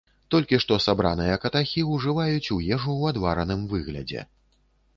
Толькі 0.35 0.59
што 0.61 0.77
сабраныя 0.85 1.35
катахі 1.43 1.83
ўжываюць 1.91 2.51
у 2.57 2.59
ежу 2.73 2.97
ў 2.97 3.13
адвараным 3.13 3.61
выглядзе. 3.75 4.21